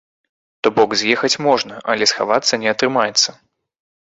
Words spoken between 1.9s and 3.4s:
але схавацца не атрымаецца.